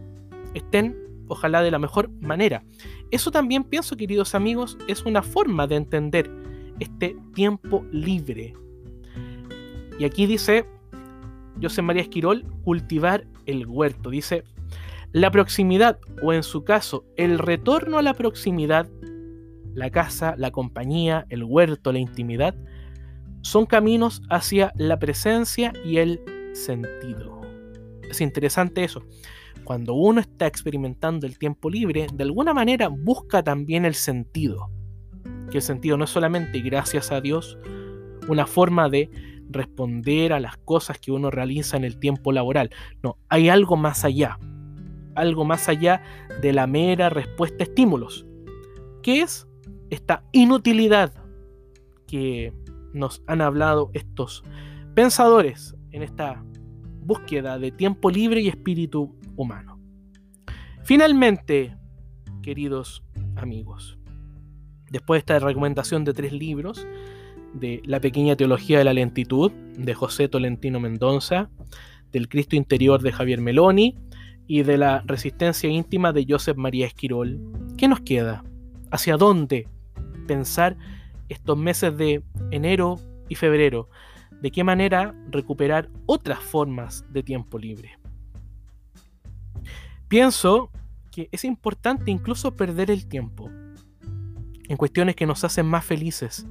estén 0.55 0.97
ojalá 1.29 1.63
de 1.63 1.71
la 1.71 1.79
mejor 1.79 2.11
manera. 2.21 2.65
Eso 3.11 3.31
también 3.31 3.65
pienso, 3.65 3.97
queridos 3.97 4.35
amigos, 4.35 4.79
es 4.89 5.05
una 5.05 5.23
forma 5.23 5.67
de 5.67 5.77
entender 5.77 6.31
este 6.81 7.17
tiempo 7.35 7.85
libre. 7.93 8.55
Y 9.99 10.05
aquí 10.05 10.27
dice 10.27 10.67
José 11.61 11.83
María 11.83 12.03
Esquirol, 12.03 12.45
cultivar 12.65 13.27
el 13.47 13.67
huerto. 13.67 14.11
Dice, 14.11 14.45
la 15.13 15.31
proximidad, 15.31 15.99
o 16.23 16.33
en 16.33 16.43
su 16.43 16.65
caso, 16.65 17.05
el 17.17 17.39
retorno 17.39 17.99
a 17.99 18.03
la 18.03 18.15
proximidad, 18.15 18.89
la 19.79 19.91
casa, 19.91 20.35
la 20.37 20.51
compañía, 20.51 21.25
el 21.29 21.45
huerto, 21.45 21.93
la 21.93 21.99
intimidad, 21.99 22.55
son 23.43 23.67
caminos 23.67 24.23
hacia 24.29 24.73
la 24.77 24.99
presencia 24.99 25.73
y 25.85 25.99
el 25.99 26.21
sentido. 26.53 27.41
Es 28.11 28.21
interesante 28.21 28.85
eso. 28.85 29.03
Cuando 29.65 29.95
uno 29.95 30.21
está 30.21 30.47
experimentando 30.47 31.27
el 31.27 31.39
tiempo 31.39 31.71
libre, 31.71 32.07
de 32.13 32.25
alguna 32.25 32.55
manera 32.55 32.89
busca 32.89 33.43
también 33.43 33.85
el 33.85 33.95
sentido. 33.95 34.71
Que 35.51 35.59
el 35.59 35.63
sentido 35.63 35.97
no 35.97 36.05
es 36.05 36.11
solamente, 36.11 36.61
gracias 36.61 37.13
a 37.13 37.21
Dios, 37.21 37.59
una 38.29 38.47
forma 38.47 38.89
de 38.89 39.11
responder 39.51 40.33
a 40.33 40.41
las 40.41 40.57
cosas 40.59 40.99
que 40.99 41.13
uno 41.13 41.31
realiza 41.31 41.77
en 41.77 41.85
el 41.85 41.99
tiempo 41.99 42.33
laboral. 42.33 42.71
No, 43.03 43.19
hay 43.29 43.49
algo 43.49 43.77
más 43.77 44.05
allá. 44.05 44.39
Algo 45.15 45.45
más 45.45 45.69
allá 45.69 46.03
de 46.41 46.53
la 46.53 46.67
mera 46.67 47.09
respuesta 47.11 47.65
a 47.65 47.67
estímulos. 47.67 48.27
¿Qué 49.03 49.23
es 49.23 49.48
esta 49.91 50.25
inutilidad 50.33 51.13
que 52.07 52.53
nos 52.93 53.23
han 53.27 53.41
hablado 53.41 53.91
estos 53.95 54.43
pensadores 54.95 55.77
en 55.93 56.03
esta 56.03 56.45
búsqueda 57.01 57.59
de 57.59 57.71
tiempo 57.71 58.11
libre 58.11 58.41
y 58.41 58.49
espíritu 58.49 59.17
humano? 59.37 59.79
Finalmente, 60.83 61.77
queridos 62.43 63.05
amigos, 63.37 63.99
después 64.91 65.19
de 65.19 65.35
esta 65.35 65.47
recomendación 65.47 66.05
de 66.05 66.15
tres 66.15 66.33
libros, 66.33 66.87
de 67.55 67.83
La 67.85 68.01
pequeña 68.01 68.37
teología 68.37 68.79
de 68.79 68.85
la 68.85 68.93
lentitud 68.93 69.51
de 69.77 69.95
José 69.95 70.29
Tolentino 70.29 70.81
Mendoza, 70.81 71.51
del 72.13 72.29
Cristo 72.29 72.57
interior 72.57 73.03
de 73.03 73.13
Javier 73.13 73.41
Meloni 73.41 73.97
y 74.47 74.63
de 74.63 74.79
la 74.79 75.03
resistencia 75.07 75.69
íntima 75.69 76.13
de 76.13 76.27
Joseph 76.29 76.57
María 76.57 76.87
Esquirol. 76.87 77.41
¿Qué 77.77 77.89
nos 77.89 78.01
queda? 78.01 78.45
¿Hacia 78.91 79.17
dónde 79.17 79.69
pensar 80.29 80.77
estos 81.29 81.59
meses 81.59 81.97
de 81.97 82.23
enero 82.53 83.01
y 83.29 83.35
febrero? 83.35 83.91
¿De 84.41 84.53
qué 84.53 84.63
manera 84.63 85.17
recuperar 85.31 85.91
otras 86.07 86.39
formas 86.39 87.05
de 87.11 87.25
tiempo 87.25 87.59
libre? 87.59 87.99
Pienso 90.07 90.71
que 91.11 91.29
es 91.33 91.45
importante 91.45 92.13
incluso 92.13 92.55
perder 92.55 92.93
el 92.93 93.09
tiempo 93.09 93.51
en 94.69 94.77
cuestiones 94.77 95.17
que 95.17 95.27
nos 95.27 95.43
hacen 95.43 95.67
más 95.67 95.85
felices, 95.85 96.47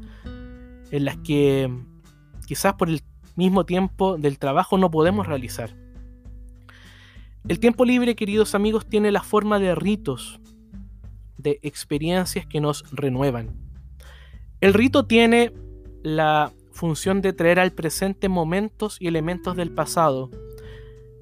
en 0.92 1.06
las 1.06 1.18
que 1.18 1.74
quizás 2.46 2.74
por 2.74 2.90
el 2.90 3.02
mismo 3.36 3.66
tiempo 3.66 4.18
del 4.18 4.40
trabajo 4.40 4.78
no 4.78 4.92
podemos 4.92 5.28
realizar. 5.28 5.76
El 7.48 7.60
tiempo 7.60 7.86
libre, 7.86 8.16
queridos 8.16 8.56
amigos, 8.56 8.88
tiene 8.88 9.12
la 9.12 9.24
forma 9.24 9.60
de 9.60 9.74
ritos, 9.74 10.42
de 11.38 11.60
experiencias 11.62 12.46
que 12.46 12.60
nos 12.60 12.84
renuevan. 12.92 13.67
El 14.60 14.74
rito 14.74 15.06
tiene 15.06 15.54
la 16.02 16.52
función 16.72 17.22
de 17.22 17.32
traer 17.32 17.60
al 17.60 17.74
presente 17.74 18.28
momentos 18.28 18.98
y 19.00 19.08
elementos 19.08 19.56
del 19.56 19.72
pasado. 19.72 20.32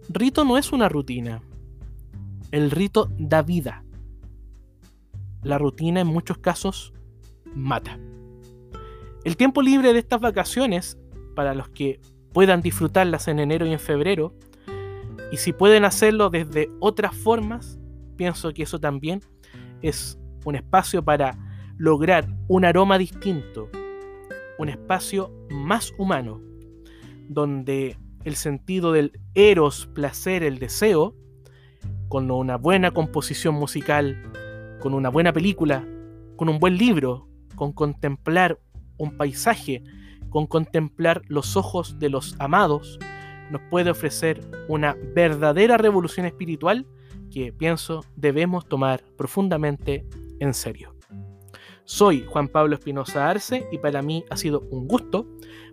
Rito 0.07 0.45
no 0.45 0.57
es 0.57 0.71
una 0.71 0.87
rutina. 0.87 1.41
El 2.51 2.71
rito 2.71 3.09
da 3.17 3.41
vida. 3.41 3.83
La 5.43 5.57
rutina 5.57 5.99
en 5.99 6.07
muchos 6.07 6.37
casos 6.37 6.93
mata. 7.53 7.99
El 9.25 9.35
tiempo 9.35 9.61
libre 9.61 9.91
de 9.91 9.99
estas 9.99 10.21
vacaciones, 10.21 10.97
para 11.35 11.53
los 11.53 11.67
que 11.69 11.99
puedan 12.31 12.61
disfrutarlas 12.61 13.27
en 13.27 13.39
enero 13.39 13.65
y 13.65 13.73
en 13.73 13.79
febrero, 13.79 14.33
y 15.31 15.37
si 15.37 15.51
pueden 15.51 15.83
hacerlo 15.83 16.29
desde 16.29 16.69
otras 16.79 17.13
formas, 17.15 17.79
pienso 18.15 18.53
que 18.53 18.63
eso 18.63 18.79
también 18.79 19.21
es 19.81 20.17
un 20.45 20.55
espacio 20.55 21.03
para 21.03 21.44
lograr 21.77 22.27
un 22.47 22.65
aroma 22.65 22.97
distinto, 22.97 23.69
un 24.57 24.69
espacio 24.69 25.31
más 25.49 25.93
humano, 25.97 26.41
donde 27.27 27.97
el 28.23 28.35
sentido 28.35 28.91
del 28.91 29.11
eros, 29.33 29.87
placer, 29.93 30.43
el 30.43 30.59
deseo, 30.59 31.15
con 32.07 32.29
una 32.31 32.57
buena 32.57 32.91
composición 32.91 33.55
musical, 33.55 34.31
con 34.79 34.93
una 34.93 35.09
buena 35.09 35.33
película, 35.33 35.85
con 36.35 36.49
un 36.49 36.59
buen 36.59 36.77
libro, 36.77 37.27
con 37.55 37.73
contemplar 37.73 38.59
un 38.97 39.17
paisaje, 39.17 39.83
con 40.29 40.47
contemplar 40.47 41.21
los 41.27 41.57
ojos 41.57 41.99
de 41.99 42.09
los 42.09 42.35
amados, 42.39 42.99
nos 43.51 43.61
puede 43.69 43.91
ofrecer 43.91 44.41
una 44.67 44.95
verdadera 45.13 45.77
revolución 45.77 46.25
espiritual 46.25 46.87
que 47.31 47.53
pienso 47.53 48.03
debemos 48.15 48.67
tomar 48.67 49.03
profundamente 49.17 50.05
en 50.39 50.53
serio. 50.53 50.94
Soy 51.85 52.25
Juan 52.27 52.47
Pablo 52.47 52.75
Espinosa 52.75 53.29
Arce 53.29 53.67
y 53.71 53.77
para 53.77 54.01
mí 54.01 54.25
ha 54.29 54.37
sido 54.37 54.61
un 54.71 54.87
gusto 54.87 55.27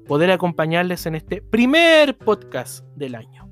poder 0.06 0.30
acompañarles 0.30 1.06
en 1.06 1.14
este 1.14 1.40
primer 1.40 2.16
podcast 2.18 2.84
del 2.96 3.14
año. 3.14 3.48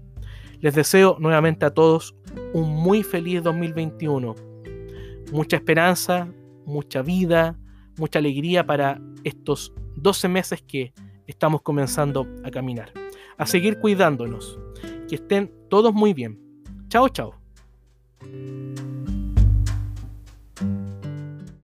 Les 0.61 0.75
deseo 0.75 1.16
nuevamente 1.18 1.64
a 1.64 1.73
todos 1.73 2.14
un 2.53 2.68
muy 2.68 3.03
feliz 3.03 3.42
2021. 3.42 4.35
Mucha 5.33 5.57
esperanza, 5.57 6.31
mucha 6.66 7.01
vida, 7.01 7.59
mucha 7.96 8.18
alegría 8.18 8.66
para 8.66 9.01
estos 9.25 9.73
12 9.96 10.29
meses 10.29 10.62
que 10.62 10.92
estamos 11.27 11.62
comenzando 11.62 12.27
a 12.44 12.51
caminar. 12.51 12.92
A 13.38 13.46
seguir 13.46 13.79
cuidándonos. 13.79 14.59
Que 15.09 15.14
estén 15.14 15.51
todos 15.70 15.94
muy 15.94 16.12
bien. 16.12 16.38
Chao, 16.88 17.09
chao. 17.09 17.35